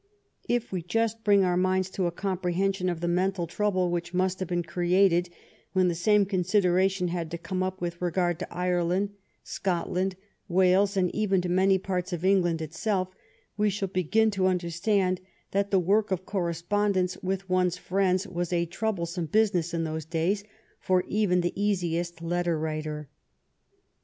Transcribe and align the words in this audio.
If 0.49 0.71
we 0.71 0.81
just 0.81 1.23
bring 1.23 1.43
our 1.43 1.55
minds 1.55 1.91
to 1.91 2.07
a 2.07 2.11
comprehension 2.11 2.89
of 2.89 3.01
the 3.01 3.07
mental 3.07 3.45
trouble 3.45 3.91
which 3.91 4.15
must 4.15 4.39
have 4.39 4.47
been 4.49 4.63
created 4.63 5.29
when 5.73 5.89
the 5.89 5.93
same 5.93 6.25
consideration 6.25 7.09
had 7.09 7.29
to 7.29 7.37
come 7.37 7.61
up 7.61 7.79
with 7.81 8.01
regard 8.01 8.39
to 8.39 8.51
Ireland, 8.51 9.11
Scotland, 9.43 10.15
Wales, 10.47 10.97
and 10.97 11.13
even 11.13 11.39
to 11.41 11.49
many 11.49 11.77
parts 11.77 12.13
of 12.13 12.25
England 12.25 12.63
itself, 12.63 13.09
we 13.57 13.69
shall 13.69 13.89
begin 13.89 14.31
to 14.31 14.47
understand 14.47 15.21
that 15.51 15.69
the 15.69 15.77
work 15.77 16.09
of 16.09 16.25
correspondence 16.25 17.15
with 17.21 17.47
one's 17.47 17.77
friends 17.77 18.25
was 18.27 18.51
a 18.51 18.65
troublesome 18.65 19.27
business 19.27 19.71
in 19.71 19.83
those 19.83 20.05
days 20.05 20.43
for 20.79 21.03
even 21.07 21.41
the 21.41 21.53
easiest 21.55 22.23
letter 22.23 22.57
writer. 22.57 23.07